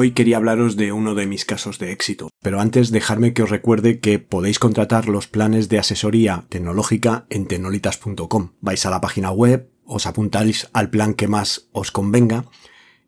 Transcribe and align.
Hoy 0.00 0.12
quería 0.12 0.36
hablaros 0.36 0.76
de 0.76 0.92
uno 0.92 1.16
de 1.16 1.26
mis 1.26 1.44
casos 1.44 1.80
de 1.80 1.90
éxito, 1.90 2.30
pero 2.40 2.60
antes 2.60 2.92
dejadme 2.92 3.34
que 3.34 3.42
os 3.42 3.50
recuerde 3.50 3.98
que 3.98 4.20
podéis 4.20 4.60
contratar 4.60 5.08
los 5.08 5.26
planes 5.26 5.68
de 5.68 5.80
asesoría 5.80 6.46
tecnológica 6.50 7.26
en 7.30 7.48
tecnolitas.com. 7.48 8.52
Vais 8.60 8.86
a 8.86 8.90
la 8.90 9.00
página 9.00 9.32
web, 9.32 9.72
os 9.84 10.06
apuntáis 10.06 10.68
al 10.72 10.90
plan 10.90 11.14
que 11.14 11.26
más 11.26 11.68
os 11.72 11.90
convenga 11.90 12.44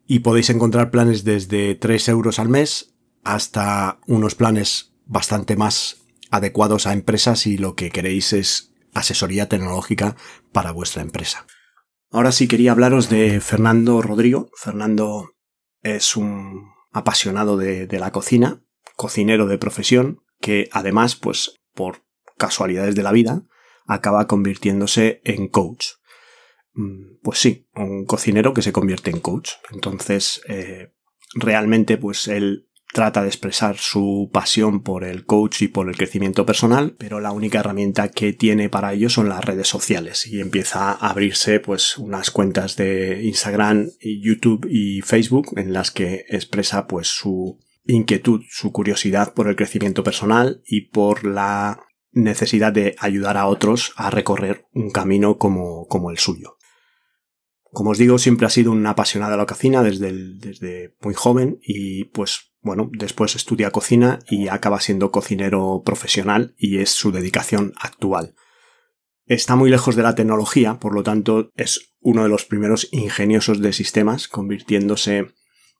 y 0.05 0.19
podéis 0.19 0.49
encontrar 0.49 0.91
planes 0.91 1.23
desde 1.23 1.75
3 1.75 2.09
euros 2.09 2.39
al 2.39 2.49
mes 2.49 2.93
hasta 3.23 4.01
unos 4.05 4.35
planes 4.35 4.91
bastante 5.05 5.55
más 5.55 6.01
adecuados 6.29 6.87
a 6.87 6.91
empresas 6.91 7.47
y 7.47 7.57
lo 7.57 7.73
que 7.75 7.89
queréis 7.89 8.33
es 8.33 8.73
asesoría 8.93 9.47
tecnológica 9.47 10.17
para 10.51 10.73
vuestra 10.73 11.03
empresa. 11.03 11.47
Ahora 12.11 12.33
sí 12.33 12.49
quería 12.49 12.73
hablaros 12.73 13.09
de 13.09 13.39
Fernando 13.39 14.01
Rodrigo. 14.01 14.49
Fernando 14.57 15.29
es 15.83 16.17
un 16.17 16.80
apasionado 16.91 17.57
de, 17.57 17.87
la 17.99 18.11
cocina, 18.11 18.61
cocinero 18.95 19.47
de 19.47 19.57
profesión, 19.57 20.23
que 20.39 20.69
además, 20.71 21.15
pues, 21.15 21.61
por 21.73 22.03
casualidades 22.37 22.95
de 22.95 23.03
la 23.03 23.11
vida, 23.11 23.43
acaba 23.85 24.27
convirtiéndose 24.27 25.21
en 25.23 25.47
coach. 25.47 25.87
Mm, 26.73 27.19
pues 27.21 27.39
sí, 27.39 27.67
un 27.75 28.05
cocinero 28.05 28.53
que 28.53 28.61
se 28.61 28.73
convierte 28.73 29.11
en 29.11 29.19
coach. 29.19 29.51
Entonces, 29.71 30.41
eh, 30.47 30.93
realmente, 31.33 31.97
pues 31.97 32.27
él 32.27 32.69
trata 32.91 33.21
de 33.21 33.27
expresar 33.27 33.77
su 33.77 34.29
pasión 34.31 34.81
por 34.81 35.03
el 35.03 35.25
coach 35.25 35.61
y 35.61 35.67
por 35.67 35.89
el 35.89 35.95
crecimiento 35.95 36.45
personal, 36.45 36.95
pero 36.97 37.19
la 37.19 37.31
única 37.31 37.59
herramienta 37.59 38.09
que 38.09 38.33
tiene 38.33 38.69
para 38.69 38.93
ello 38.93 39.09
son 39.09 39.29
las 39.29 39.43
redes 39.43 39.67
sociales 39.67 40.27
y 40.27 40.41
empieza 40.41 40.91
a 40.91 41.09
abrirse 41.09 41.59
pues 41.59 41.97
unas 41.97 42.31
cuentas 42.31 42.75
de 42.75 43.23
Instagram, 43.23 43.89
YouTube 44.01 44.67
y 44.69 45.01
Facebook 45.01 45.53
en 45.57 45.73
las 45.73 45.91
que 45.91 46.25
expresa 46.29 46.87
pues 46.87 47.07
su 47.07 47.59
inquietud, 47.85 48.41
su 48.49 48.71
curiosidad 48.71 49.33
por 49.33 49.47
el 49.47 49.55
crecimiento 49.55 50.03
personal 50.03 50.61
y 50.65 50.89
por 50.89 51.25
la 51.25 51.79
necesidad 52.11 52.73
de 52.73 52.95
ayudar 52.99 53.37
a 53.37 53.47
otros 53.47 53.93
a 53.95 54.09
recorrer 54.09 54.65
un 54.73 54.91
camino 54.91 55.37
como, 55.37 55.87
como 55.87 56.11
el 56.11 56.19
suyo. 56.19 56.57
Como 57.71 57.91
os 57.91 57.97
digo, 57.97 58.17
siempre 58.17 58.45
ha 58.45 58.49
sido 58.49 58.73
un 58.73 58.85
apasionado 58.85 59.31
de 59.31 59.37
la 59.37 59.45
cocina 59.45 59.81
desde, 59.81 60.11
desde 60.11 60.93
muy 60.99 61.13
joven 61.13 61.59
y 61.63 62.03
pues 62.05 62.50
bueno, 62.61 62.89
después 62.93 63.35
estudia 63.35 63.71
cocina 63.71 64.19
y 64.29 64.47
acaba 64.47 64.79
siendo 64.79 65.11
cocinero 65.11 65.81
profesional 65.83 66.53
y 66.57 66.77
es 66.77 66.91
su 66.91 67.11
dedicación 67.11 67.73
actual. 67.79 68.35
Está 69.25 69.55
muy 69.55 69.69
lejos 69.69 69.95
de 69.95 70.03
la 70.03 70.15
tecnología, 70.15 70.79
por 70.79 70.93
lo 70.93 71.03
tanto 71.03 71.51
es 71.55 71.93
uno 71.99 72.23
de 72.23 72.29
los 72.29 72.45
primeros 72.45 72.87
ingeniosos 72.91 73.61
de 73.61 73.73
sistemas, 73.73 74.27
convirtiéndose 74.27 75.27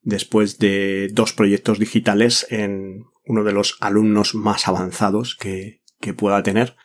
después 0.02 0.58
de 0.58 1.10
dos 1.12 1.34
proyectos 1.34 1.78
digitales 1.78 2.48
en 2.50 3.04
uno 3.26 3.44
de 3.44 3.52
los 3.54 3.78
alumnos 3.80 4.34
más 4.34 4.68
avanzados 4.68 5.36
que, 5.36 5.82
que 6.00 6.14
pueda 6.14 6.42
tener. 6.44 6.76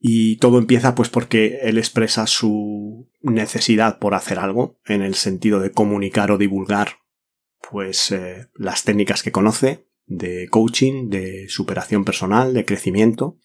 Y 0.00 0.38
todo 0.38 0.58
empieza 0.58 0.94
pues 0.94 1.08
porque 1.08 1.60
él 1.62 1.78
expresa 1.78 2.26
su 2.26 3.10
necesidad 3.20 3.98
por 3.98 4.14
hacer 4.14 4.38
algo, 4.38 4.80
en 4.86 5.02
el 5.02 5.14
sentido 5.14 5.60
de 5.60 5.70
comunicar 5.70 6.32
o 6.32 6.38
divulgar 6.38 7.00
pues 7.70 8.10
eh, 8.12 8.48
las 8.54 8.84
técnicas 8.84 9.22
que 9.22 9.32
conoce 9.32 9.86
de 10.06 10.48
coaching, 10.48 11.08
de 11.08 11.48
superación 11.48 12.04
personal, 12.04 12.52
de 12.54 12.64
crecimiento. 12.64 13.38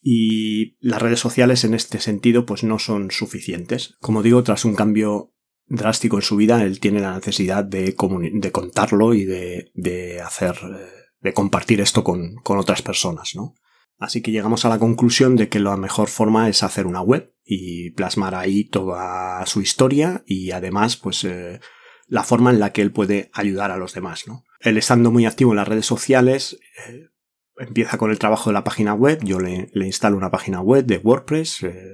Y 0.00 0.76
las 0.80 1.00
redes 1.00 1.20
sociales 1.20 1.64
en 1.64 1.72
este 1.72 1.98
sentido 1.98 2.44
pues 2.44 2.62
no 2.62 2.78
son 2.78 3.10
suficientes. 3.10 3.96
Como 4.00 4.22
digo, 4.22 4.42
tras 4.42 4.64
un 4.64 4.74
cambio 4.74 5.32
drástico 5.66 6.16
en 6.16 6.22
su 6.22 6.36
vida, 6.36 6.62
él 6.62 6.80
tiene 6.80 7.00
la 7.00 7.14
necesidad 7.14 7.64
de, 7.64 7.96
de 8.32 8.52
contarlo 8.52 9.14
y 9.14 9.24
de, 9.24 9.70
de 9.74 10.20
hacer, 10.20 10.56
eh, 10.62 10.88
de 11.20 11.32
compartir 11.32 11.80
esto 11.80 12.04
con, 12.04 12.34
con 12.36 12.58
otras 12.58 12.82
personas, 12.82 13.34
¿no? 13.34 13.54
Así 13.98 14.20
que 14.20 14.32
llegamos 14.32 14.64
a 14.64 14.68
la 14.68 14.78
conclusión 14.78 15.36
de 15.36 15.48
que 15.48 15.60
la 15.60 15.76
mejor 15.76 16.08
forma 16.08 16.48
es 16.48 16.62
hacer 16.62 16.86
una 16.86 17.00
web 17.00 17.32
y 17.44 17.90
plasmar 17.92 18.34
ahí 18.34 18.64
toda 18.64 19.44
su 19.46 19.60
historia 19.60 20.22
y 20.26 20.50
además 20.50 20.96
pues 20.96 21.24
eh, 21.24 21.60
la 22.06 22.22
forma 22.22 22.50
en 22.50 22.60
la 22.60 22.72
que 22.72 22.82
él 22.82 22.92
puede 22.92 23.30
ayudar 23.32 23.70
a 23.70 23.76
los 23.76 23.94
demás, 23.94 24.26
¿no? 24.26 24.44
Él 24.60 24.76
estando 24.76 25.10
muy 25.10 25.26
activo 25.26 25.52
en 25.52 25.56
las 25.56 25.68
redes 25.68 25.86
sociales, 25.86 26.58
eh, 26.86 27.08
empieza 27.58 27.98
con 27.98 28.10
el 28.10 28.18
trabajo 28.18 28.50
de 28.50 28.54
la 28.54 28.64
página 28.64 28.94
web, 28.94 29.20
yo 29.22 29.40
le, 29.40 29.68
instalo 29.74 30.16
una 30.16 30.30
página 30.30 30.60
web 30.60 30.84
de 30.86 30.98
WordPress 30.98 31.62
eh, 31.64 31.92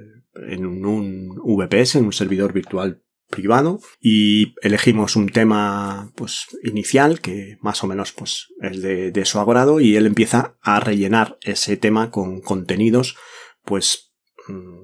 en 0.48 0.66
un, 0.66 1.36
VPS, 1.36 1.96
en 1.96 2.06
un 2.06 2.12
servidor 2.12 2.52
virtual 2.52 3.02
privado. 3.28 3.80
Y 4.00 4.54
elegimos 4.62 5.16
un 5.16 5.28
tema 5.28 6.12
pues 6.16 6.46
inicial 6.64 7.20
que 7.20 7.58
más 7.60 7.82
o 7.84 7.86
menos 7.86 8.12
pues 8.12 8.48
es 8.60 8.82
de, 8.82 9.10
de 9.12 9.24
su 9.24 9.38
agrado. 9.38 9.80
Y 9.80 9.96
él 9.96 10.06
empieza 10.06 10.56
a 10.60 10.80
rellenar 10.80 11.38
ese 11.42 11.76
tema 11.76 12.10
con 12.10 12.40
contenidos 12.40 13.16
pues 13.64 14.09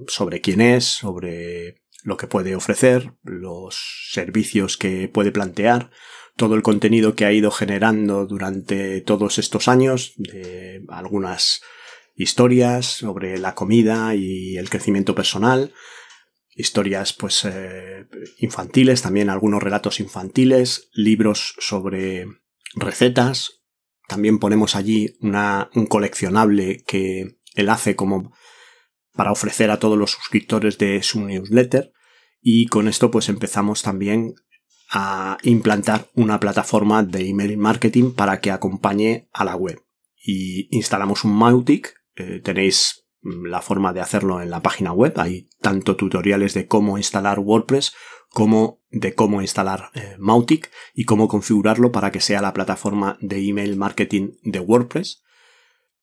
sobre 0.09 0.41
quién 0.41 0.61
es, 0.61 0.85
sobre 0.85 1.83
lo 2.03 2.17
que 2.17 2.27
puede 2.27 2.55
ofrecer, 2.55 3.15
los 3.23 4.09
servicios 4.11 4.77
que 4.77 5.09
puede 5.09 5.33
plantear, 5.33 5.91
todo 6.37 6.55
el 6.55 6.63
contenido 6.63 7.15
que 7.15 7.25
ha 7.25 7.33
ido 7.33 7.51
generando 7.51 8.27
durante 8.27 9.01
todos 9.01 9.39
estos 9.39 9.69
años, 9.69 10.13
de 10.17 10.85
algunas 10.89 11.63
historias 12.15 12.87
sobre 12.87 13.39
la 13.39 13.55
comida 13.55 14.15
y 14.15 14.57
el 14.57 14.71
crecimiento 14.71 15.15
personal, 15.15 15.73
historias 16.55 17.13
pues 17.13 17.45
eh, 17.45 18.07
infantiles, 18.39 19.03
también 19.03 19.29
algunos 19.29 19.63
relatos 19.63 20.01
infantiles, 20.01 20.89
libros 20.93 21.55
sobre 21.59 22.27
recetas, 22.75 23.63
también 24.09 24.39
ponemos 24.39 24.77
allí 24.77 25.17
una, 25.21 25.71
un 25.75 25.87
coleccionable 25.87 26.83
que 26.87 27.39
él 27.55 27.69
hace 27.69 27.97
como 27.97 28.33
para 29.17 29.33
ofrecer 29.33 29.71
a 29.71 29.79
todos 29.79 29.99
los 29.99 30.13
suscriptores 30.13 30.79
de 30.79 31.03
su 31.03 31.21
newsletter 31.25 31.93
y 32.41 32.67
con 32.67 32.87
esto 32.87 33.11
pues 33.11 33.29
empezamos 33.29 33.83
también 33.83 34.35
a 34.91 35.39
implantar 35.43 36.09
una 36.15 36.39
plataforma 36.39 37.03
de 37.03 37.29
email 37.29 37.57
marketing 37.59 38.13
para 38.13 38.41
que 38.41 38.51
acompañe 38.51 39.29
a 39.33 39.45
la 39.45 39.57
web. 39.57 39.83
Y 40.17 40.69
instalamos 40.77 41.25
un 41.25 41.35
Mautic, 41.37 41.95
eh, 42.15 42.41
tenéis 42.43 43.09
mm, 43.23 43.47
la 43.47 43.63
forma 43.63 43.93
de 43.93 44.01
hacerlo 44.01 44.41
en 44.41 44.51
la 44.51 44.63
página 44.63 44.93
web, 44.93 45.13
hay 45.17 45.49
tanto 45.61 45.97
tutoriales 45.97 46.55
de 46.55 46.67
cómo 46.67 46.99
instalar 46.99 47.41
WordPress 47.41 47.95
como 48.31 48.81
de 48.91 49.15
cómo 49.15 49.41
instalar 49.41 49.91
eh, 49.95 50.17
Mautic 50.19 50.71
y 50.95 51.05
cómo 51.05 51.29
configurarlo 51.29 51.91
para 51.91 52.11
que 52.13 52.21
sea 52.21 52.41
la 52.41 52.53
plataforma 52.53 53.19
de 53.21 53.39
email 53.39 53.77
marketing 53.77 54.33
de 54.43 54.61
WordPress. 54.61 55.23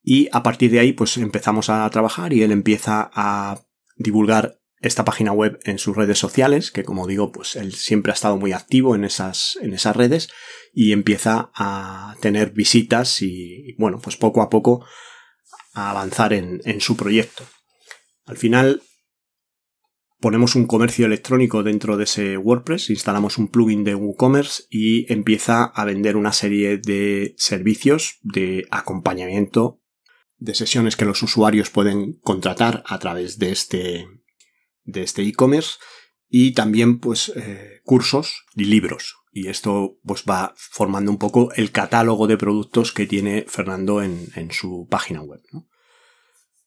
Y 0.03 0.27
a 0.31 0.43
partir 0.43 0.69
de 0.69 0.79
ahí 0.79 0.93
pues 0.93 1.17
empezamos 1.17 1.69
a 1.69 1.89
trabajar 1.89 2.33
y 2.33 2.43
él 2.43 2.51
empieza 2.51 3.09
a 3.13 3.63
divulgar 3.95 4.59
esta 4.83 5.05
página 5.05 5.31
web 5.31 5.59
en 5.63 5.79
sus 5.79 5.95
redes 5.95 6.19
sociales, 6.19 6.69
que 6.69 6.83
como 6.83 7.07
digo, 7.07 7.31
pues 7.31 7.55
él 7.55 7.73
siempre 7.73 8.11
ha 8.11 8.13
estado 8.13 8.37
muy 8.37 8.51
activo 8.51 8.95
en 8.95 9.05
esas, 9.05 9.57
en 9.61 9.73
esas 9.73 9.95
redes 9.95 10.29
y 10.73 10.91
empieza 10.91 11.51
a 11.55 12.15
tener 12.19 12.51
visitas 12.51 13.21
y, 13.21 13.75
bueno, 13.77 13.99
pues 13.99 14.17
poco 14.17 14.41
a 14.41 14.49
poco 14.49 14.85
a 15.73 15.91
avanzar 15.91 16.33
en, 16.33 16.61
en 16.65 16.81
su 16.81 16.97
proyecto. 16.97 17.45
Al 18.25 18.37
final 18.37 18.81
ponemos 20.19 20.55
un 20.55 20.67
comercio 20.67 21.05
electrónico 21.05 21.63
dentro 21.63 21.95
de 21.95 22.03
ese 22.03 22.37
WordPress, 22.37 22.89
instalamos 22.89 23.37
un 23.37 23.47
plugin 23.47 23.85
de 23.85 23.95
WooCommerce 23.95 24.63
y 24.69 25.11
empieza 25.11 25.63
a 25.63 25.85
vender 25.85 26.17
una 26.17 26.33
serie 26.33 26.77
de 26.77 27.35
servicios 27.37 28.19
de 28.21 28.65
acompañamiento 28.69 29.82
de 30.37 30.55
sesiones 30.55 30.95
que 30.95 31.05
los 31.05 31.21
usuarios 31.23 31.69
pueden 31.69 32.13
contratar 32.21 32.83
a 32.85 32.99
través 32.99 33.39
de 33.39 33.51
este, 33.51 34.07
de 34.83 35.03
este 35.03 35.23
e-commerce 35.23 35.77
y 36.35 36.53
también 36.53 36.99
pues 36.99 37.31
eh, 37.35 37.81
cursos 37.83 38.43
y 38.55 38.65
libros. 38.65 39.17
Y 39.31 39.49
esto 39.49 39.99
pues 40.03 40.23
va 40.29 40.53
formando 40.55 41.11
un 41.11 41.17
poco 41.17 41.51
el 41.53 41.71
catálogo 41.71 42.27
de 42.27 42.37
productos 42.37 42.91
que 42.91 43.05
tiene 43.05 43.45
Fernando 43.47 44.01
en, 44.01 44.51
su 44.51 44.87
página 44.89 45.21
web. 45.21 45.41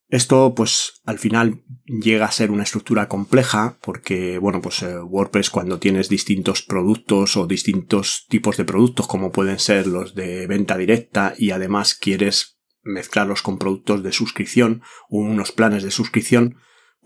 Esto 0.09 0.55
pues 0.55 1.01
al 1.05 1.19
final 1.19 1.65
llega 1.85 2.27
a 2.27 2.33
ser 2.33 2.53
una 2.53 2.63
estructura 2.63 3.09
compleja 3.09 3.77
porque 3.81 4.39
bueno 4.39 4.61
pues 4.61 4.83
eh, 4.83 5.01
WordPress 5.01 5.51
cuando 5.51 5.81
tienes 5.81 6.09
distintos 6.09 6.63
productos 6.63 7.37
o 7.37 7.49
distintos 7.49 8.27
tipos 8.29 8.57
de 8.57 8.65
productos 8.65 9.09
como 9.09 9.33
pueden 9.33 9.59
ser 9.59 9.89
los 9.89 10.15
de 10.15 10.47
venta 10.47 10.77
directa 10.77 11.35
y 11.37 11.51
además 11.51 11.95
quieres 11.95 12.56
mezclarlos 12.87 13.43
con 13.43 13.59
productos 13.59 14.03
de 14.03 14.13
suscripción 14.13 14.83
o 15.11 15.19
unos 15.19 15.53
planes 15.53 15.83
de 15.83 15.91
suscripción 15.91 16.57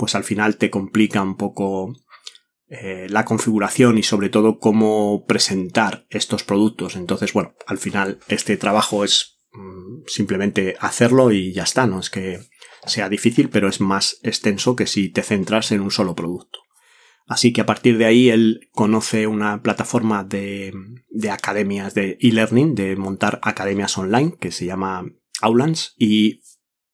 pues 0.01 0.15
al 0.15 0.25
final 0.25 0.57
te 0.57 0.71
complica 0.71 1.21
un 1.21 1.37
poco 1.37 1.93
eh, 2.69 3.07
la 3.11 3.27
configuración 3.27 3.99
y 3.99 4.03
sobre 4.03 4.31
todo 4.31 4.59
cómo 4.59 5.27
presentar 5.27 6.07
estos 6.09 6.43
productos. 6.43 6.97
Entonces, 6.97 7.35
bueno, 7.35 7.55
al 7.67 7.77
final 7.77 8.19
este 8.29 8.57
trabajo 8.57 9.05
es 9.05 9.41
mm, 9.53 10.05
simplemente 10.07 10.75
hacerlo 10.81 11.33
y 11.33 11.53
ya 11.53 11.65
está, 11.65 11.87
no 11.87 12.01
es 12.01 12.09
que 12.09 12.41
sea 12.87 13.11
difícil, 13.11 13.51
pero 13.51 13.69
es 13.69 13.83
más 13.83 14.21
extenso 14.23 14.75
que 14.75 14.87
si 14.87 15.11
te 15.11 15.23
centras 15.23 15.71
en 15.71 15.83
un 15.83 15.91
solo 15.91 16.15
producto. 16.15 16.61
Así 17.27 17.53
que 17.53 17.61
a 17.61 17.67
partir 17.67 17.99
de 17.99 18.07
ahí 18.07 18.31
él 18.31 18.71
conoce 18.73 19.27
una 19.27 19.63
plataforma 19.63 20.25
de, 20.25 20.73
de 21.11 21.31
academias 21.31 21.93
de 21.93 22.17
e-learning, 22.23 22.75
de 22.75 22.97
montar 22.97 23.39
academias 23.43 23.99
online, 23.99 24.35
que 24.41 24.51
se 24.51 24.65
llama 24.65 25.05
Aulans, 25.41 25.95
y 25.97 26.43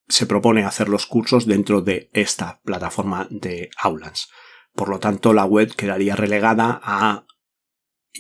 se 0.09 0.27
propone 0.27 0.65
hacer 0.65 0.89
los 0.89 1.07
cursos 1.07 1.47
dentro 1.47 1.81
de 1.81 2.11
esta 2.13 2.61
plataforma 2.65 3.27
de 3.31 3.71
Aulans. 3.79 4.29
Por 4.75 4.89
lo 4.89 4.99
tanto, 4.99 5.33
la 5.33 5.45
web 5.45 5.75
quedaría 5.75 6.17
relegada 6.17 6.81
a 6.83 7.27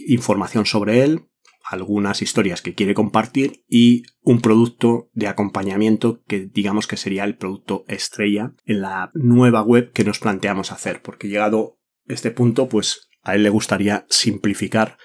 información 0.06 0.66
sobre 0.66 1.04
él, 1.04 1.28
algunas 1.68 2.22
historias 2.22 2.62
que 2.62 2.74
quiere 2.74 2.94
compartir 2.94 3.64
y 3.68 4.04
un 4.20 4.40
producto 4.40 5.10
de 5.12 5.26
acompañamiento 5.26 6.22
que 6.26 6.46
digamos 6.46 6.86
que 6.86 6.96
sería 6.96 7.24
el 7.24 7.36
producto 7.36 7.84
estrella 7.88 8.54
en 8.64 8.82
la 8.82 9.10
nueva 9.14 9.62
web 9.62 9.92
que 9.92 10.04
nos 10.04 10.20
planteamos 10.20 10.70
hacer, 10.70 11.02
porque 11.02 11.28
llegado 11.28 11.78
este 12.06 12.30
punto, 12.30 12.68
pues 12.68 13.08
a 13.22 13.34
él 13.34 13.42
le 13.42 13.50
gustaría 13.50 14.06
simplificar 14.08 14.96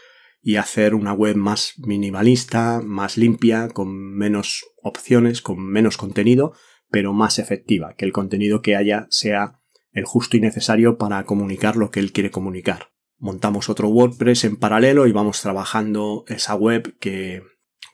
y 0.42 0.56
hacer 0.56 0.96
una 0.96 1.14
web 1.14 1.36
más 1.36 1.74
minimalista, 1.78 2.82
más 2.84 3.18
limpia, 3.18 3.70
con 3.70 4.16
menos 4.16 4.66
opciones, 4.82 5.42
con 5.42 5.64
menos 5.64 5.98
contenido, 5.98 6.54
pero 6.90 7.14
más 7.14 7.40
efectiva, 7.40 7.94
que 7.96 8.06
el 8.06 8.12
contenido 8.12 8.62
que 8.62 8.76
haya 8.76 9.08
sea 9.10 9.60
el 9.92 10.06
justo 10.06 10.38
y 10.38 10.42
necesario 10.42 10.98
para 10.98 11.24
comunicar 11.26 11.76
lo 11.76 11.92
que 11.92 12.00
él 12.00 12.12
quiere 12.12 12.32
comunicar. 12.32 12.88
Montamos 13.18 13.70
otro 13.70 13.90
WordPress 13.90 14.46
en 14.46 14.58
paralelo 14.58 15.06
y 15.06 15.12
vamos 15.12 15.42
trabajando 15.42 16.24
esa 16.28 16.56
web 16.56 16.98
que 17.00 17.44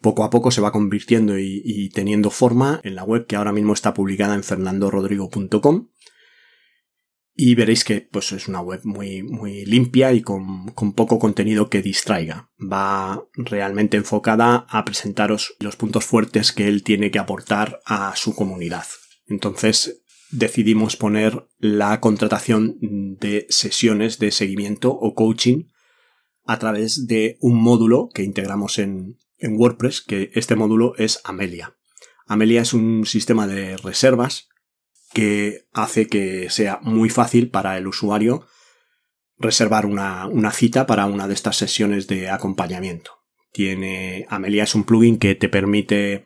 poco 0.02 0.24
a 0.24 0.30
poco 0.30 0.52
se 0.52 0.62
va 0.62 0.72
convirtiendo 0.72 1.38
y, 1.38 1.90
teniendo 1.94 2.30
forma 2.30 2.80
en 2.84 2.96
la 2.96 3.04
web 3.04 3.26
que 3.26 3.36
ahora 3.36 3.52
mismo 3.52 3.74
está 3.74 3.94
publicada 3.94 4.36
en 4.36 4.44
fernandorodrigo.com 4.44 5.90
y 7.40 7.54
veréis 7.54 7.84
que 7.84 8.02
pues, 8.02 8.32
es 8.32 8.48
una 8.48 8.62
web 8.62 8.82
muy, 8.84 9.22
muy 9.22 9.64
limpia 9.64 10.12
y 10.12 10.22
con, 10.22 10.70
con, 10.70 10.94
poco 10.94 11.20
contenido 11.20 11.70
que 11.70 11.84
distraiga. 11.84 12.50
Va 12.60 13.24
realmente 13.36 13.96
enfocada 13.96 14.66
a 14.68 14.84
presentaros 14.84 15.56
los 15.60 15.76
puntos 15.76 16.04
fuertes 16.04 16.52
que 16.52 16.68
él 16.68 16.82
tiene 16.82 17.12
que 17.12 17.20
aportar 17.20 17.80
a 17.86 18.16
su 18.16 18.34
comunidad. 18.34 18.86
Entonces 19.28 20.02
decidimos 20.32 20.96
poner 20.96 21.48
la 21.60 22.02
contratación 22.02 22.78
de 22.82 23.46
sesiones 23.50 24.18
de 24.18 24.32
seguimiento 24.32 24.92
o 24.92 25.14
coaching 25.14 25.66
a 26.44 26.58
través 26.58 27.06
de 27.06 27.38
un 27.40 27.62
módulo 27.62 28.10
que 28.12 28.24
integramos 28.24 28.80
en, 28.80 29.20
en 29.38 29.58
WordPress, 29.58 30.02
que 30.02 30.32
este 30.34 30.56
módulo 30.56 30.96
es 30.98 31.22
Amelia. 31.24 31.76
Amelia 32.26 32.64
es 32.64 32.74
un 32.74 33.06
sistema 33.06 33.46
de 33.46 33.78
reservas 33.78 34.50
que 35.14 35.68
hace 35.74 36.08
que 36.08 36.50
sea 36.50 36.80
muy 36.82 37.10
fácil 37.10 37.50
para 37.50 37.78
el 37.78 37.88
usuario 37.88 38.46
reservar 39.38 39.86
una, 39.86 40.52
cita 40.52 40.88
para 40.88 41.06
una 41.06 41.28
de 41.28 41.34
estas 41.34 41.58
sesiones 41.58 42.08
de 42.08 42.30
acompañamiento. 42.30 43.12
Tiene 43.52 44.26
Amelia 44.30 44.64
es 44.64 44.76
un 44.76 44.84
plugin 44.84 45.18
que 45.18 45.36
te 45.36 45.50
permite 45.50 46.26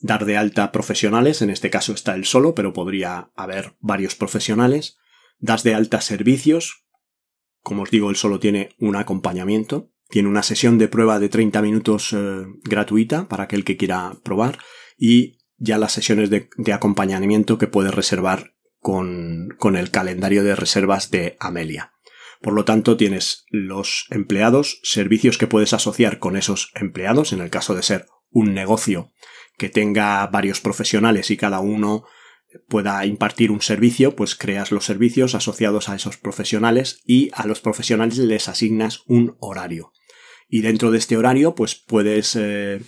dar 0.00 0.24
de 0.24 0.36
alta 0.36 0.72
profesionales, 0.72 1.42
en 1.42 1.50
este 1.50 1.70
caso 1.70 1.92
está 1.92 2.14
él 2.14 2.24
solo, 2.24 2.54
pero 2.54 2.72
podría 2.72 3.30
haber 3.34 3.74
varios 3.80 4.14
profesionales. 4.14 4.98
Das 5.38 5.62
de 5.62 5.74
alta 5.74 6.00
servicios, 6.00 6.86
como 7.62 7.82
os 7.82 7.90
digo, 7.90 8.10
él 8.10 8.16
solo 8.16 8.40
tiene 8.40 8.70
un 8.78 8.96
acompañamiento. 8.96 9.90
Tiene 10.08 10.28
una 10.28 10.44
sesión 10.44 10.78
de 10.78 10.88
prueba 10.88 11.18
de 11.18 11.28
30 11.28 11.60
minutos 11.62 12.12
eh, 12.12 12.46
gratuita 12.62 13.28
para 13.28 13.44
aquel 13.44 13.64
que 13.64 13.76
quiera 13.76 14.16
probar 14.22 14.58
y 14.96 15.38
ya 15.58 15.78
las 15.78 15.92
sesiones 15.92 16.30
de, 16.30 16.48
acompañamiento 16.72 17.58
que 17.58 17.66
puedes 17.66 17.94
reservar 17.94 18.54
con, 18.78 19.48
con 19.58 19.76
el 19.76 19.90
calendario 19.90 20.44
de 20.44 20.56
reservas 20.56 21.10
de 21.10 21.36
Amelia. 21.40 21.92
Por 22.42 22.52
lo 22.52 22.64
tanto, 22.64 22.96
tienes 22.96 23.46
los 23.50 24.06
empleados, 24.10 24.80
servicios 24.82 25.38
que 25.38 25.46
puedes 25.46 25.72
asociar 25.72 26.18
con 26.18 26.36
esos 26.36 26.70
empleados, 26.74 27.32
en 27.32 27.40
el 27.40 27.50
caso 27.50 27.74
de 27.74 27.82
ser 27.82 28.06
un 28.30 28.54
negocio 28.54 29.12
que 29.56 29.70
tenga 29.70 30.26
varios 30.26 30.60
profesionales 30.60 31.30
y 31.30 31.36
cada 31.36 31.60
uno 31.60 32.04
pueda 32.68 33.04
impartir 33.06 33.50
un 33.50 33.62
servicio, 33.62 34.16
pues 34.16 34.34
creas 34.34 34.70
los 34.70 34.84
servicios 34.84 35.34
asociados 35.34 35.88
a 35.88 35.94
esos 35.94 36.16
profesionales 36.16 37.00
y 37.04 37.30
a 37.32 37.46
los 37.46 37.60
profesionales 37.60 38.18
les 38.18 38.48
asignas 38.48 39.02
un 39.06 39.36
horario. 39.40 39.92
Y 40.48 40.60
dentro 40.60 40.90
de 40.90 40.98
este 40.98 41.16
horario, 41.16 41.54
pues 41.54 41.74
puedes 41.74 42.36
eh, 42.36 42.80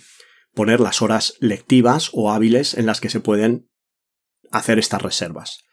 poner 0.59 0.81
las 0.81 1.01
horas 1.01 1.37
lectivas 1.39 2.09
o 2.11 2.33
hábiles 2.33 2.73
en 2.73 2.85
las 2.85 2.99
que 2.99 3.09
se 3.09 3.21
pueden 3.21 3.69
hacer 4.51 4.77
estas 4.77 5.01
reservas. 5.01 5.63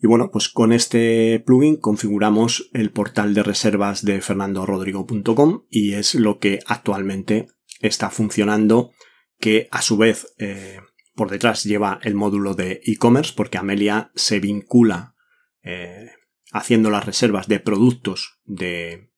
Y 0.00 0.08
bueno, 0.08 0.30
pues 0.32 0.48
con 0.48 0.72
este 0.72 1.38
plugin 1.46 1.76
configuramos 1.76 2.68
el 2.72 2.90
portal 2.90 3.34
de 3.34 3.44
reservas 3.44 4.04
de 4.04 4.20
fernandorodrigo.com 4.20 5.66
y 5.70 5.92
es 5.92 6.16
lo 6.16 6.40
que 6.40 6.58
actualmente 6.66 7.46
está 7.78 8.10
funcionando, 8.10 8.90
que 9.38 9.68
a 9.70 9.80
su 9.80 9.96
vez 9.96 10.34
eh, 10.38 10.80
por 11.14 11.30
detrás 11.30 11.62
lleva 11.62 12.00
el 12.02 12.16
módulo 12.16 12.54
de 12.54 12.80
e-commerce 12.84 13.32
porque 13.36 13.58
Amelia 13.58 14.10
se 14.16 14.40
vincula 14.40 15.14
eh, 15.62 16.10
haciendo 16.50 16.90
las 16.90 17.06
reservas 17.06 17.46
de 17.46 17.60
productos 17.60 18.40
de 18.42 19.12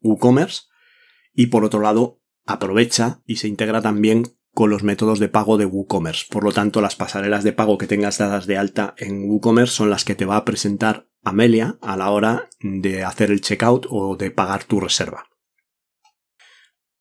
WooCommerce 0.00 0.62
y 1.32 1.46
por 1.46 1.64
otro 1.64 1.78
lado 1.78 2.23
aprovecha 2.46 3.22
y 3.26 3.36
se 3.36 3.48
integra 3.48 3.82
también 3.82 4.36
con 4.52 4.70
los 4.70 4.84
métodos 4.84 5.18
de 5.18 5.28
pago 5.28 5.58
de 5.58 5.66
WooCommerce. 5.66 6.26
Por 6.30 6.44
lo 6.44 6.52
tanto, 6.52 6.80
las 6.80 6.96
pasarelas 6.96 7.42
de 7.42 7.52
pago 7.52 7.76
que 7.76 7.88
tengas 7.88 8.18
dadas 8.18 8.46
de 8.46 8.56
alta 8.56 8.94
en 8.98 9.28
WooCommerce 9.28 9.74
son 9.74 9.90
las 9.90 10.04
que 10.04 10.14
te 10.14 10.24
va 10.24 10.36
a 10.36 10.44
presentar 10.44 11.08
Amelia 11.22 11.78
a 11.80 11.96
la 11.96 12.10
hora 12.10 12.48
de 12.60 13.02
hacer 13.02 13.30
el 13.30 13.40
checkout 13.40 13.86
o 13.90 14.16
de 14.16 14.30
pagar 14.30 14.64
tu 14.64 14.78
reserva. 14.78 15.24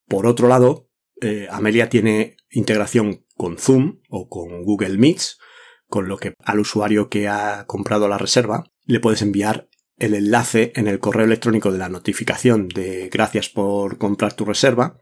Por 0.07 0.25
otro 0.25 0.48
lado, 0.48 0.90
eh, 1.22 1.48
Amelia 1.50 1.90
tiene 1.90 2.38
integración 2.50 3.25
con 3.36 3.57
Zoom 3.57 4.01
o 4.10 4.30
con 4.30 4.63
Google 4.63 4.98
Meets, 4.98 5.40
con 5.88 6.07
lo 6.07 6.18
que 6.18 6.34
al 6.40 6.60
usuario 6.60 7.10
que 7.10 7.28
ha 7.28 7.66
comprado 7.68 8.07
la 8.07 8.18
reserva 8.18 8.64
le 8.85 9.00
puedes 9.00 9.21
enviar 9.21 9.69
el 9.97 10.16
enlace 10.16 10.71
en 10.76 10.88
el 10.88 11.00
correo 11.00 11.26
electrónico 11.26 11.71
de 11.71 11.78
la 11.78 11.90
notificación 11.90 12.68
de 12.68 13.09
gracias 13.09 13.50
por 13.50 13.97
comprar 13.97 14.33
tu 14.33 14.45
reserva 14.45 14.97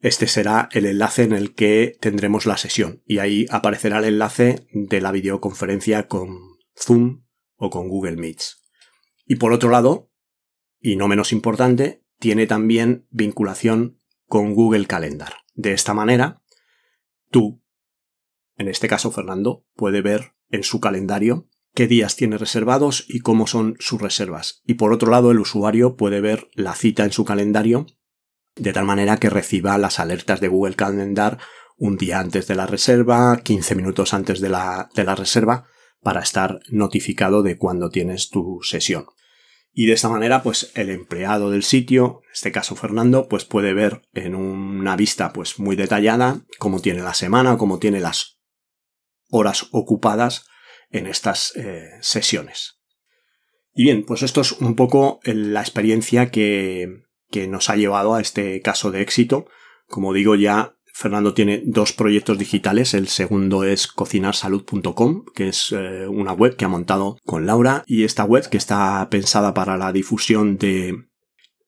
este 0.00 0.26
será 0.26 0.68
el 0.72 0.86
enlace 0.86 1.22
en 1.22 1.32
el 1.32 1.54
que 1.54 1.96
tendremos 2.00 2.46
la 2.46 2.56
sesión 2.56 3.02
y 3.06 3.18
ahí 3.18 3.46
aparecerá 3.50 3.98
el 3.98 4.04
enlace 4.04 4.66
de 4.72 5.00
la 5.00 5.12
videoconferencia 5.12 6.06
con 6.06 6.38
Zoom 6.76 7.24
o 7.56 7.70
con 7.70 7.88
Google 7.88 8.16
Meets. 8.16 8.62
Y 9.24 9.36
por 9.36 9.52
otro 9.52 9.70
lado, 9.70 10.10
y 10.78 10.96
no 10.96 11.08
menos 11.08 11.32
importante, 11.32 12.04
tiene 12.18 12.46
también 12.46 13.06
vinculación 13.10 14.00
con 14.26 14.54
Google 14.54 14.86
Calendar. 14.86 15.34
De 15.54 15.72
esta 15.72 15.94
manera, 15.94 16.42
tú, 17.30 17.62
en 18.56 18.68
este 18.68 18.88
caso 18.88 19.10
Fernando, 19.10 19.64
puede 19.74 20.02
ver 20.02 20.34
en 20.50 20.62
su 20.62 20.80
calendario 20.80 21.48
qué 21.74 21.86
días 21.86 22.16
tiene 22.16 22.38
reservados 22.38 23.04
y 23.08 23.20
cómo 23.20 23.46
son 23.46 23.76
sus 23.78 24.00
reservas. 24.00 24.62
Y 24.64 24.74
por 24.74 24.92
otro 24.92 25.10
lado, 25.10 25.30
el 25.30 25.40
usuario 25.40 25.96
puede 25.96 26.20
ver 26.20 26.48
la 26.54 26.74
cita 26.74 27.04
en 27.04 27.12
su 27.12 27.24
calendario 27.24 27.86
de 28.56 28.72
tal 28.72 28.84
manera 28.84 29.18
que 29.18 29.30
reciba 29.30 29.78
las 29.78 30.00
alertas 30.00 30.40
de 30.40 30.48
Google 30.48 30.74
Calendar 30.74 31.38
un 31.76 31.96
día 31.98 32.20
antes 32.20 32.46
de 32.46 32.54
la 32.54 32.66
reserva, 32.66 33.40
15 33.42 33.74
minutos 33.74 34.14
antes 34.14 34.40
de 34.40 34.48
la, 34.48 34.88
de 34.94 35.04
la 35.04 35.14
reserva, 35.14 35.66
para 36.00 36.20
estar 36.20 36.60
notificado 36.70 37.42
de 37.42 37.58
cuando 37.58 37.90
tienes 37.90 38.30
tu 38.30 38.60
sesión. 38.62 39.06
Y 39.72 39.86
de 39.86 39.92
esta 39.92 40.08
manera, 40.08 40.42
pues 40.42 40.72
el 40.74 40.88
empleado 40.88 41.50
del 41.50 41.62
sitio, 41.62 42.22
en 42.24 42.32
este 42.32 42.50
caso 42.50 42.76
Fernando, 42.76 43.28
pues 43.28 43.44
puede 43.44 43.74
ver 43.74 44.00
en 44.14 44.34
una 44.34 44.96
vista 44.96 45.34
pues 45.34 45.58
muy 45.58 45.76
detallada 45.76 46.40
cómo 46.58 46.80
tiene 46.80 47.02
la 47.02 47.12
semana, 47.12 47.58
cómo 47.58 47.78
tiene 47.78 48.00
las 48.00 48.40
horas 49.28 49.66
ocupadas 49.72 50.46
en 50.90 51.06
estas 51.06 51.54
eh, 51.56 51.90
sesiones. 52.00 52.80
Y 53.74 53.82
bien, 53.82 54.06
pues 54.06 54.22
esto 54.22 54.40
es 54.40 54.52
un 54.52 54.76
poco 54.76 55.20
la 55.24 55.60
experiencia 55.60 56.30
que, 56.30 57.05
que 57.30 57.48
nos 57.48 57.70
ha 57.70 57.76
llevado 57.76 58.14
a 58.14 58.20
este 58.20 58.60
caso 58.60 58.90
de 58.90 59.02
éxito. 59.02 59.46
Como 59.88 60.12
digo, 60.12 60.34
ya 60.34 60.76
Fernando 60.92 61.34
tiene 61.34 61.62
dos 61.64 61.92
proyectos 61.92 62.38
digitales. 62.38 62.94
El 62.94 63.08
segundo 63.08 63.64
es 63.64 63.86
cocinarsalud.com, 63.86 65.24
que 65.34 65.48
es 65.48 65.72
eh, 65.72 66.06
una 66.08 66.32
web 66.32 66.56
que 66.56 66.64
ha 66.64 66.68
montado 66.68 67.18
con 67.24 67.46
Laura. 67.46 67.84
Y 67.86 68.04
esta 68.04 68.24
web, 68.24 68.48
que 68.48 68.56
está 68.56 69.06
pensada 69.10 69.52
para 69.52 69.76
la 69.76 69.92
difusión 69.92 70.56
de 70.56 71.08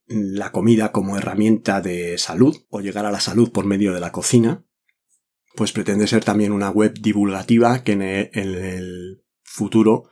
la 0.07 0.51
comida 0.51 0.93
como 0.93 1.19
herramienta 1.19 1.83
de 1.83 2.17
salud 2.17 2.57
o 2.71 2.81
llegar 2.81 3.05
a 3.05 3.11
la 3.13 3.21
salud 3.21 3.53
por 3.53 3.67
medio 3.67 3.93
de 3.93 4.01
la 4.01 4.13
cocina, 4.13 4.65
pues 5.55 5.73
pretende 5.73 6.07
ser 6.07 6.25
también 6.25 6.53
una 6.53 6.71
web 6.71 6.95
divulgativa 6.99 7.83
que 7.83 7.93
en 7.93 8.03
el 8.03 9.23
futuro 9.43 10.09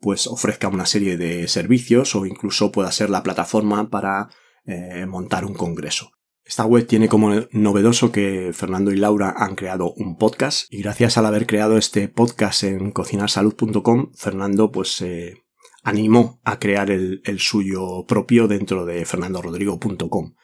pues 0.00 0.26
ofrezca 0.26 0.68
una 0.68 0.86
serie 0.86 1.16
de 1.16 1.48
servicios 1.48 2.14
o 2.14 2.26
incluso 2.26 2.70
pueda 2.70 2.92
ser 2.92 3.10
la 3.10 3.22
plataforma 3.22 3.90
para 3.90 4.28
eh, 4.64 5.06
montar 5.06 5.44
un 5.44 5.54
congreso. 5.54 6.10
Esta 6.48 6.64
web 6.64 6.86
tiene 6.86 7.10
como 7.10 7.30
novedoso 7.52 8.10
que 8.10 8.52
Fernando 8.54 8.90
y 8.90 8.96
Laura 8.96 9.34
han 9.36 9.54
creado 9.54 9.92
un 9.92 10.16
podcast 10.16 10.72
y 10.72 10.80
gracias 10.80 11.18
al 11.18 11.26
haber 11.26 11.46
creado 11.46 11.76
este 11.76 12.08
podcast 12.08 12.62
en 12.62 12.90
cocinarsalud.com, 12.90 14.12
Fernando 14.14 14.72
pues 14.72 14.96
se 14.96 15.44
animó 15.82 16.40
a 16.44 16.58
crear 16.58 16.90
el, 16.90 17.20
suyo 17.38 18.06
propio 18.06 18.48
dentro 18.48 18.86
de 18.86 19.04
fernandorodrigo.com. 19.04 20.36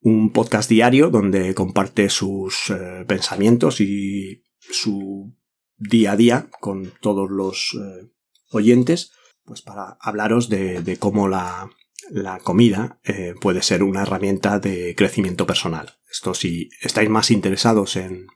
Un 0.00 0.32
podcast 0.32 0.70
diario 0.70 1.10
donde 1.10 1.54
comparte 1.54 2.08
sus 2.08 2.70
eh, 2.70 3.04
pensamientos 3.06 3.82
y 3.82 4.44
su 4.58 5.36
día 5.76 6.12
a 6.12 6.16
día 6.16 6.48
con 6.60 6.94
todos 7.02 7.30
los 7.30 7.76
eh, 7.78 8.10
oyentes, 8.52 9.12
pues 9.44 9.60
para 9.60 9.98
hablaros 10.00 10.48
de 10.48 10.96
cómo 10.98 11.28
la, 11.28 11.68
la 12.10 12.38
comida 12.38 13.00
eh, 13.04 13.34
puede 13.40 13.62
ser 13.62 13.82
una 13.82 14.02
herramienta 14.02 14.58
de 14.58 14.94
crecimiento 14.94 15.46
personal. 15.46 15.98
Esto 16.10 16.34
si 16.34 16.68
estáis 16.80 17.08
más 17.08 17.30
interesados 17.30 17.96
en 17.96 18.26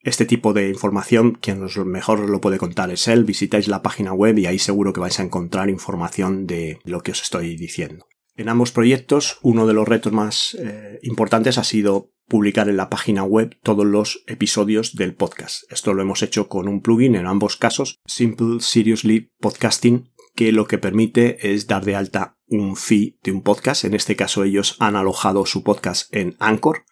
este 0.00 0.26
tipo 0.26 0.52
de 0.52 0.68
información, 0.68 1.32
quien 1.40 1.66
mejor 1.86 2.28
lo 2.28 2.40
puede 2.40 2.58
contar 2.58 2.90
es 2.90 3.08
él. 3.08 3.24
Visitáis 3.24 3.68
la 3.68 3.82
página 3.82 4.12
web 4.12 4.38
y 4.38 4.46
ahí 4.46 4.58
seguro 4.58 4.92
que 4.92 5.00
vais 5.00 5.18
a 5.18 5.22
encontrar 5.22 5.70
información 5.70 6.46
de 6.46 6.78
lo 6.84 7.02
que 7.02 7.12
os 7.12 7.22
estoy 7.22 7.56
diciendo. 7.56 8.06
En 8.36 8.48
ambos 8.48 8.72
proyectos, 8.72 9.38
uno 9.42 9.66
de 9.66 9.74
los 9.74 9.88
retos 9.88 10.12
más 10.12 10.56
eh, 10.60 10.98
importantes 11.02 11.56
ha 11.56 11.64
sido 11.64 12.12
publicar 12.28 12.68
en 12.68 12.76
la 12.76 12.90
página 12.90 13.22
web 13.22 13.56
todos 13.62 13.86
los 13.86 14.24
episodios 14.26 14.94
del 14.94 15.14
podcast. 15.14 15.70
Esto 15.70 15.94
lo 15.94 16.02
hemos 16.02 16.22
hecho 16.22 16.48
con 16.48 16.68
un 16.68 16.80
plugin 16.80 17.14
en 17.14 17.26
ambos 17.26 17.56
casos, 17.56 18.00
Simple 18.06 18.60
Seriously 18.60 19.30
Podcasting, 19.40 20.10
que 20.34 20.52
lo 20.52 20.66
que 20.66 20.78
permite 20.78 21.52
es 21.52 21.66
dar 21.66 21.84
de 21.84 21.96
alta 21.96 22.33
un 22.46 22.76
fee 22.76 23.18
de 23.22 23.32
un 23.32 23.42
podcast. 23.42 23.84
En 23.84 23.94
este 23.94 24.16
caso 24.16 24.44
ellos 24.44 24.76
han 24.80 24.96
alojado 24.96 25.46
su 25.46 25.62
podcast 25.62 26.14
en 26.14 26.36
Anchor. 26.38 26.84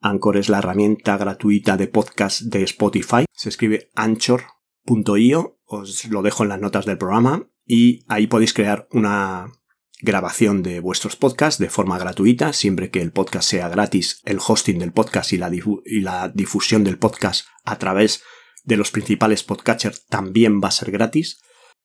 Anchor 0.00 0.36
es 0.36 0.48
la 0.48 0.58
herramienta 0.58 1.16
gratuita 1.16 1.76
de 1.76 1.88
podcast 1.88 2.42
de 2.42 2.62
Spotify. 2.62 3.24
Se 3.32 3.48
escribe 3.48 3.90
anchor.io. 3.94 5.58
Os 5.64 6.04
lo 6.06 6.22
dejo 6.22 6.44
en 6.44 6.48
las 6.50 6.60
notas 6.60 6.86
del 6.86 6.98
programa. 6.98 7.48
Y 7.66 8.04
ahí 8.08 8.26
podéis 8.26 8.54
crear 8.54 8.88
una 8.92 9.52
grabación 10.00 10.62
de 10.62 10.80
vuestros 10.80 11.16
podcasts 11.16 11.58
de 11.58 11.70
forma 11.70 11.98
gratuita, 11.98 12.52
siempre 12.52 12.90
que 12.90 13.02
el 13.02 13.12
podcast 13.12 13.48
sea 13.48 13.68
gratis, 13.68 14.22
el 14.24 14.38
hosting 14.44 14.78
del 14.78 14.92
podcast 14.92 15.32
y 15.32 15.38
la, 15.38 15.50
y 15.52 16.00
la 16.00 16.28
difusión 16.28 16.84
del 16.84 16.98
podcast 16.98 17.46
a 17.64 17.78
través 17.78 18.22
de 18.64 18.76
los 18.76 18.90
principales 18.90 19.42
podcatchers 19.42 20.06
también 20.06 20.60
va 20.62 20.68
a 20.68 20.72
ser 20.72 20.90
gratis. 20.90 21.40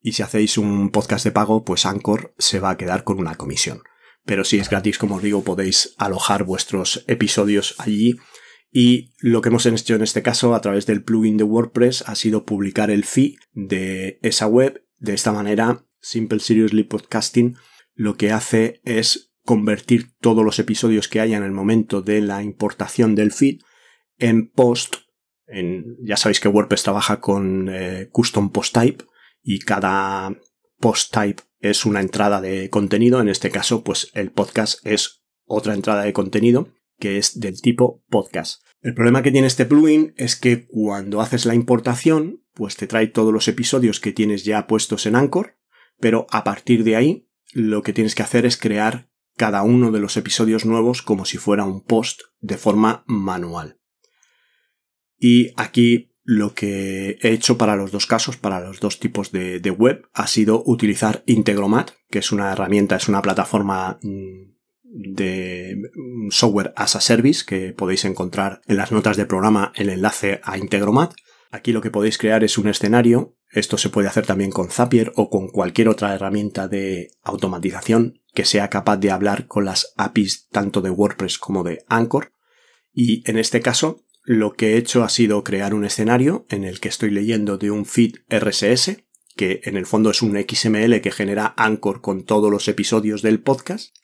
Y 0.05 0.11
si 0.11 0.21
hacéis 0.21 0.57
un 0.57 0.91
podcast 0.91 1.23
de 1.23 1.31
pago, 1.31 1.63
pues 1.63 1.85
Anchor 1.85 2.35
se 2.37 2.59
va 2.59 2.71
a 2.71 2.77
quedar 2.77 3.05
con 3.05 3.19
una 3.19 3.35
comisión. 3.35 3.83
Pero 4.25 4.43
si 4.43 4.59
es 4.59 4.69
gratis, 4.69 4.97
como 4.97 5.15
os 5.15 5.23
digo, 5.23 5.45
podéis 5.45 5.95
alojar 5.97 6.43
vuestros 6.43 7.05
episodios 7.07 7.75
allí. 7.77 8.17
Y 8.69 9.13
lo 9.19 9.41
que 9.41 9.47
hemos 9.47 9.65
hecho 9.65 9.95
en 9.95 10.01
este 10.01 10.21
caso 10.21 10.55
a 10.55 10.61
través 10.61 10.85
del 10.85 11.03
plugin 11.03 11.37
de 11.37 11.45
WordPress 11.45 12.03
ha 12.05 12.15
sido 12.15 12.45
publicar 12.45 12.91
el 12.91 13.05
fee 13.05 13.37
de 13.53 14.19
esa 14.21 14.45
web. 14.45 14.85
De 14.97 15.13
esta 15.13 15.31
manera, 15.31 15.85
Simple 16.01 16.39
Seriously 16.41 16.83
Podcasting 16.83 17.55
lo 17.95 18.17
que 18.17 18.31
hace 18.31 18.81
es 18.83 19.33
convertir 19.43 20.13
todos 20.19 20.43
los 20.43 20.59
episodios 20.59 21.07
que 21.07 21.21
haya 21.21 21.37
en 21.37 21.43
el 21.43 21.51
momento 21.51 22.01
de 22.01 22.19
la 22.21 22.43
importación 22.43 23.15
del 23.15 23.31
feed 23.31 23.59
en 24.17 24.49
post. 24.49 24.95
En, 25.47 25.95
ya 26.03 26.17
sabéis 26.17 26.41
que 26.41 26.49
WordPress 26.49 26.83
trabaja 26.83 27.21
con 27.21 27.69
eh, 27.69 28.09
custom 28.11 28.51
post 28.51 28.73
type 28.73 29.05
y 29.43 29.59
cada 29.59 30.35
post 30.79 31.13
type 31.13 31.43
es 31.59 31.85
una 31.85 32.01
entrada 32.01 32.41
de 32.41 32.69
contenido. 32.69 33.21
En 33.21 33.29
este 33.29 33.51
caso, 33.51 33.83
pues 33.83 34.09
el 34.13 34.31
podcast 34.31 34.85
es 34.85 35.23
otra 35.45 35.73
entrada 35.73 36.03
de 36.03 36.13
contenido 36.13 36.69
que 36.99 37.17
es 37.17 37.39
del 37.39 37.61
tipo 37.61 38.03
podcast. 38.09 38.63
El 38.81 38.93
problema 38.93 39.23
que 39.23 39.31
tiene 39.31 39.47
este 39.47 39.65
plugin 39.65 40.13
es 40.17 40.35
que 40.35 40.67
cuando 40.67 41.21
haces 41.21 41.45
la 41.45 41.55
importación, 41.55 42.43
pues 42.53 42.75
te 42.75 42.87
trae 42.87 43.07
todos 43.07 43.33
los 43.33 43.47
episodios 43.47 43.99
que 43.99 44.13
tienes 44.13 44.45
ya 44.45 44.67
puestos 44.67 45.05
en 45.05 45.15
Anchor, 45.15 45.57
pero 45.99 46.27
a 46.29 46.43
partir 46.43 46.83
de 46.83 46.95
ahí 46.95 47.29
lo 47.51 47.81
que 47.81 47.93
tienes 47.93 48.15
que 48.15 48.23
hacer 48.23 48.45
es 48.45 48.57
crear 48.57 49.09
cada 49.35 49.63
uno 49.63 49.91
de 49.91 49.99
los 49.99 50.15
episodios 50.17 50.65
nuevos 50.65 51.01
como 51.01 51.25
si 51.25 51.37
fuera 51.37 51.65
un 51.65 51.83
post 51.83 52.21
de 52.39 52.57
forma 52.57 53.03
manual. 53.07 53.79
Y 55.17 55.51
aquí 55.55 56.12
lo 56.23 56.53
que 56.53 57.17
he 57.21 57.29
hecho 57.29 57.57
para 57.57 57.75
los 57.75 57.91
dos 57.91 58.07
casos, 58.07 58.37
para 58.37 58.61
los 58.61 58.79
dos 58.79 58.99
tipos 58.99 59.31
de, 59.31 59.59
web, 59.77 60.07
ha 60.13 60.27
sido 60.27 60.63
utilizar 60.65 61.23
Integromat, 61.25 61.91
que 62.09 62.19
es 62.19 62.31
una 62.31 62.51
herramienta, 62.51 62.95
es 62.95 63.09
una 63.09 63.21
plataforma 63.21 63.99
mm, 64.01 64.53
de 64.83 65.77
software 66.29 66.73
as 66.75 66.95
a 66.95 67.01
service 67.01 67.43
que 67.45 67.73
podéis 67.73 68.05
encontrar 68.05 68.61
en 68.67 68.77
las 68.77 68.91
notas 68.91 69.17
del 69.17 69.27
programa 69.27 69.73
el 69.75 69.89
enlace 69.89 70.39
a 70.43 70.57
Integromat. 70.57 71.13
Aquí 71.51 71.71
lo 71.71 71.81
que 71.81 71.91
podéis 71.91 72.17
crear 72.17 72.43
es 72.43 72.57
un 72.57 72.67
escenario. 72.67 73.35
Esto 73.51 73.77
se 73.77 73.89
puede 73.89 74.07
hacer 74.07 74.25
también 74.25 74.51
con 74.51 74.69
Zapier 74.69 75.11
o 75.15 75.29
con 75.29 75.49
cualquier 75.49 75.89
otra 75.89 76.15
herramienta 76.15 76.67
de 76.67 77.11
automatización 77.21 78.21
que 78.33 78.45
sea 78.45 78.69
capaz 78.69 78.97
de 78.97 79.11
hablar 79.11 79.45
con 79.47 79.65
las 79.65 79.93
APIs 79.97 80.47
tanto 80.49 80.81
de 80.81 80.89
WordPress 80.89 81.37
como 81.37 81.63
de 81.63 81.83
Anchor. 81.87 82.31
Y 82.93 83.29
en 83.29 83.37
este 83.37 83.61
caso 83.61 84.02
lo 84.23 84.53
que 84.53 84.73
he 84.73 84.77
hecho 84.77 85.03
ha 85.03 85.09
sido 85.09 85.43
crear 85.43 85.73
un 85.73 85.83
escenario 85.83 86.45
en 86.49 86.63
el 86.63 86.79
que 86.79 86.89
estoy 86.89 87.11
leyendo 87.11 87.57
de 87.57 87.71
un 87.71 87.85
feed 87.85 88.19
RSS, 88.29 89.03
que 89.35 89.61
en 89.63 89.75
el 89.75 89.85
fondo 89.85 90.11
es 90.11 90.21
un 90.21 90.37
XML 90.37 91.01
que 91.01 91.11
genera 91.11 91.53
Anchor 91.57 92.01
con 92.01 92.23
todos 92.23 92.49
los 92.49 92.67
episodios 92.67 93.21
del 93.21 93.41
podcast. 93.41 93.95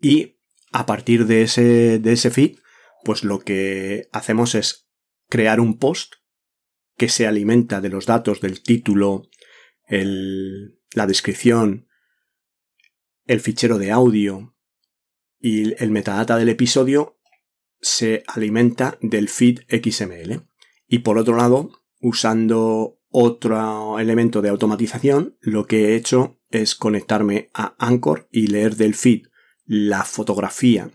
Y 0.00 0.38
a 0.72 0.86
partir 0.86 1.26
de 1.26 1.42
ese, 1.42 1.98
de 1.98 2.12
ese 2.12 2.30
feed, 2.30 2.58
pues 3.04 3.24
lo 3.24 3.40
que 3.40 4.08
hacemos 4.12 4.54
es 4.54 4.88
crear 5.28 5.60
un 5.60 5.78
post 5.78 6.14
que 6.96 7.08
se 7.08 7.26
alimenta 7.26 7.80
de 7.80 7.90
los 7.90 8.06
datos 8.06 8.40
del 8.40 8.62
título, 8.62 9.28
el, 9.86 10.80
la 10.94 11.06
descripción, 11.06 11.88
el 13.26 13.40
fichero 13.40 13.78
de 13.78 13.90
audio 13.90 14.56
y 15.38 15.74
el 15.82 15.90
metadata 15.90 16.38
del 16.38 16.48
episodio 16.48 17.15
se 17.86 18.24
alimenta 18.26 18.98
del 19.00 19.28
feed 19.28 19.60
XML. 19.68 20.44
Y 20.88 20.98
por 20.98 21.18
otro 21.18 21.36
lado, 21.36 21.70
usando 22.00 22.98
otro 23.10 24.00
elemento 24.00 24.42
de 24.42 24.48
automatización, 24.48 25.38
lo 25.40 25.66
que 25.66 25.86
he 25.86 25.94
hecho 25.94 26.40
es 26.50 26.74
conectarme 26.74 27.48
a 27.54 27.76
Anchor 27.78 28.28
y 28.32 28.48
leer 28.48 28.74
del 28.74 28.94
feed 28.94 29.28
la 29.64 30.02
fotografía, 30.02 30.90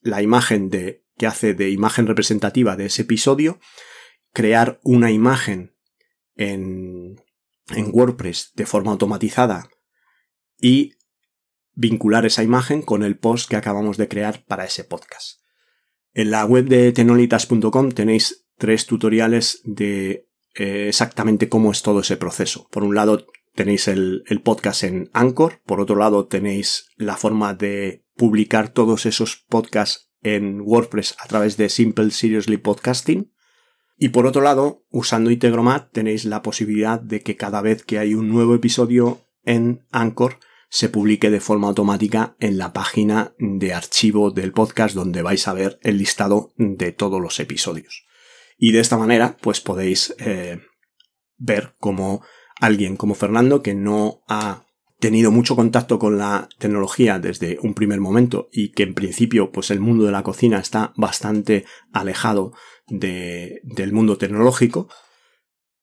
la 0.00 0.22
imagen 0.22 0.70
de, 0.70 1.04
que 1.16 1.26
hace 1.26 1.54
de 1.54 1.70
imagen 1.70 2.06
representativa 2.06 2.76
de 2.76 2.86
ese 2.86 3.02
episodio, 3.02 3.58
crear 4.32 4.78
una 4.84 5.10
imagen 5.10 5.74
en, 6.36 7.20
en 7.70 7.90
WordPress 7.92 8.52
de 8.54 8.64
forma 8.64 8.92
automatizada 8.92 9.68
y 10.60 10.94
vincular 11.72 12.26
esa 12.26 12.44
imagen 12.44 12.82
con 12.82 13.02
el 13.02 13.18
post 13.18 13.50
que 13.50 13.56
acabamos 13.56 13.96
de 13.96 14.06
crear 14.06 14.44
para 14.44 14.64
ese 14.64 14.84
podcast. 14.84 15.37
En 16.14 16.30
la 16.30 16.44
web 16.44 16.66
de 16.66 16.92
tenolitas.com 16.92 17.90
tenéis 17.90 18.46
tres 18.56 18.86
tutoriales 18.86 19.60
de 19.64 20.28
eh, 20.54 20.88
exactamente 20.88 21.48
cómo 21.48 21.70
es 21.70 21.82
todo 21.82 22.00
ese 22.00 22.16
proceso. 22.16 22.68
Por 22.70 22.82
un 22.82 22.94
lado 22.94 23.26
tenéis 23.54 23.88
el, 23.88 24.22
podcast 24.44 24.84
en 24.84 25.10
Anchor, 25.12 25.60
por 25.64 25.80
otro 25.80 25.96
lado 25.96 26.26
tenéis 26.26 26.90
la 26.96 27.16
forma 27.16 27.54
de 27.54 28.04
publicar 28.16 28.68
todos 28.68 29.06
esos 29.06 29.44
podcasts 29.48 30.10
en 30.22 30.60
WordPress 30.60 31.16
a 31.20 31.26
través 31.26 31.56
de 31.56 31.68
Simple 31.68 32.10
Seriously 32.10 32.56
Podcasting. 32.56 33.32
Y 33.96 34.10
por 34.10 34.26
otro 34.26 34.42
lado, 34.42 34.84
usando 34.90 35.30
Integromat 35.30 35.90
tenéis 35.92 36.24
la 36.24 36.42
posibilidad 36.42 37.00
de 37.00 37.20
que 37.20 37.36
cada 37.36 37.62
vez 37.62 37.84
que 37.84 37.98
hay 37.98 38.14
un 38.14 38.28
nuevo 38.28 38.54
episodio 38.54 39.20
en 39.44 39.86
Anchor 39.90 40.38
se 40.68 40.88
publique 40.88 41.30
de 41.30 41.40
forma 41.40 41.68
automática 41.68 42.36
en 42.40 42.58
la 42.58 42.72
página 42.72 43.34
de 43.38 43.72
archivo 43.72 44.30
del 44.30 44.52
podcast 44.52 44.94
donde 44.94 45.22
vais 45.22 45.48
a 45.48 45.54
ver 45.54 45.78
el 45.82 45.98
listado 45.98 46.52
de 46.56 46.92
todos 46.92 47.20
los 47.20 47.40
episodios. 47.40 48.04
Y 48.58 48.72
de 48.72 48.80
esta 48.80 48.98
manera, 48.98 49.36
pues 49.40 49.60
podéis 49.60 50.14
eh, 50.18 50.60
ver 51.36 51.74
cómo 51.78 52.22
alguien 52.60 52.96
como 52.96 53.14
Fernando, 53.14 53.62
que 53.62 53.74
no 53.74 54.22
ha 54.28 54.66
tenido 54.98 55.30
mucho 55.30 55.54
contacto 55.54 55.98
con 55.98 56.18
la 56.18 56.48
tecnología 56.58 57.18
desde 57.18 57.58
un 57.62 57.74
primer 57.74 58.00
momento 58.00 58.48
y 58.52 58.72
que 58.72 58.82
en 58.82 58.94
principio 58.94 59.52
pues 59.52 59.70
el 59.70 59.80
mundo 59.80 60.04
de 60.04 60.12
la 60.12 60.24
cocina 60.24 60.58
está 60.58 60.92
bastante 60.96 61.64
alejado 61.92 62.52
del 62.88 63.92
mundo 63.92 64.18
tecnológico, 64.18 64.88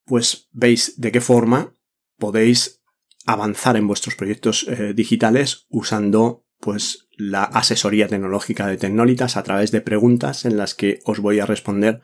pues 0.04 0.50
veis 0.51 1.00
de 1.00 1.12
qué 1.12 1.22
forma 1.22 1.74
podéis 2.18 2.82
avanzar 3.25 3.77
en 3.77 3.88
vuestros 3.88 4.15
proyectos 4.15 4.67
eh, 4.67 4.94
digitales 4.94 5.65
usando 5.70 6.46
pues 6.60 7.08
la 7.17 7.44
asesoría 7.44 8.08
tecnológica 8.08 8.67
de 8.67 8.77
Tecnolitas 8.77 9.38
a 9.38 9.44
través 9.44 9.72
de 9.72 9.82
preguntas 9.82 10.46
en 10.46 10.58
las 10.58 10.74
que 10.74 11.00
os 11.05 11.20
voy 11.20 11.39
a 11.39 11.46
responder 11.46 12.01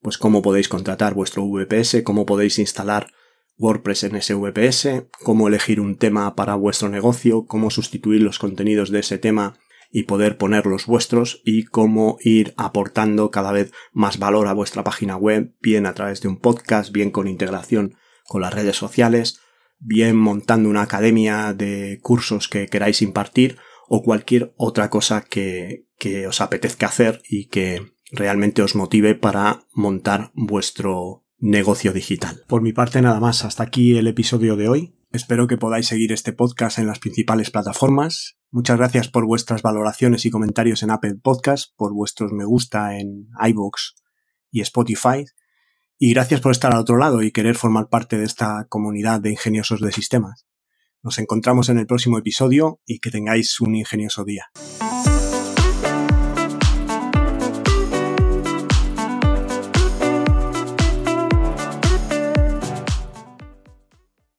pues 0.00 0.18
cómo 0.18 0.42
podéis 0.42 0.68
contratar 0.68 1.14
vuestro 1.14 1.44
VPS, 1.46 2.02
cómo 2.02 2.26
podéis 2.26 2.58
instalar 2.58 3.08
WordPress 3.58 4.04
en 4.04 4.20
SVPS, 4.20 5.04
cómo 5.22 5.46
elegir 5.46 5.80
un 5.80 5.96
tema 5.96 6.34
para 6.34 6.56
vuestro 6.56 6.88
negocio, 6.88 7.46
cómo 7.46 7.70
sustituir 7.70 8.22
los 8.22 8.38
contenidos 8.38 8.90
de 8.90 9.00
ese 9.00 9.18
tema 9.18 9.58
y 9.92 10.04
poder 10.04 10.38
poner 10.38 10.66
los 10.66 10.86
vuestros 10.86 11.42
y 11.44 11.64
cómo 11.64 12.16
ir 12.22 12.54
aportando 12.56 13.30
cada 13.30 13.52
vez 13.52 13.72
más 13.92 14.18
valor 14.18 14.48
a 14.48 14.54
vuestra 14.54 14.82
página 14.82 15.16
web, 15.16 15.54
bien 15.60 15.86
a 15.86 15.94
través 15.94 16.22
de 16.22 16.28
un 16.28 16.38
podcast, 16.38 16.90
bien 16.90 17.10
con 17.10 17.28
integración 17.28 17.94
con 18.26 18.40
las 18.40 18.54
redes 18.54 18.76
sociales, 18.76 19.38
bien 19.82 20.16
montando 20.16 20.68
una 20.68 20.82
academia 20.82 21.52
de 21.52 21.98
cursos 22.02 22.48
que 22.48 22.68
queráis 22.68 23.02
impartir 23.02 23.58
o 23.88 24.02
cualquier 24.02 24.54
otra 24.56 24.88
cosa 24.88 25.22
que, 25.22 25.86
que 25.98 26.26
os 26.26 26.40
apetezca 26.40 26.86
hacer 26.86 27.20
y 27.28 27.48
que 27.48 27.92
realmente 28.10 28.62
os 28.62 28.74
motive 28.74 29.14
para 29.14 29.66
montar 29.72 30.30
vuestro 30.34 31.24
negocio 31.38 31.92
digital. 31.92 32.44
Por 32.46 32.62
mi 32.62 32.72
parte 32.72 33.02
nada 33.02 33.18
más, 33.18 33.44
hasta 33.44 33.64
aquí 33.64 33.96
el 33.98 34.06
episodio 34.06 34.56
de 34.56 34.68
hoy. 34.68 34.94
Espero 35.10 35.46
que 35.46 35.58
podáis 35.58 35.88
seguir 35.88 36.12
este 36.12 36.32
podcast 36.32 36.78
en 36.78 36.86
las 36.86 37.00
principales 37.00 37.50
plataformas. 37.50 38.38
Muchas 38.50 38.78
gracias 38.78 39.08
por 39.08 39.26
vuestras 39.26 39.62
valoraciones 39.62 40.24
y 40.24 40.30
comentarios 40.30 40.82
en 40.82 40.90
Apple 40.90 41.16
Podcast, 41.22 41.74
por 41.76 41.92
vuestros 41.92 42.32
me 42.32 42.44
gusta 42.44 42.98
en 42.98 43.28
iVoox 43.46 43.94
y 44.50 44.60
Spotify. 44.60 45.26
Y 46.04 46.14
gracias 46.14 46.40
por 46.40 46.50
estar 46.50 46.72
al 46.74 46.80
otro 46.80 46.96
lado 46.96 47.22
y 47.22 47.30
querer 47.30 47.54
formar 47.54 47.88
parte 47.88 48.18
de 48.18 48.24
esta 48.24 48.66
comunidad 48.68 49.20
de 49.20 49.30
ingeniosos 49.30 49.80
de 49.80 49.92
sistemas. 49.92 50.48
Nos 51.00 51.16
encontramos 51.20 51.68
en 51.68 51.78
el 51.78 51.86
próximo 51.86 52.18
episodio 52.18 52.80
y 52.84 52.98
que 52.98 53.12
tengáis 53.12 53.60
un 53.60 53.76
ingenioso 53.76 54.24
día. 54.24 54.46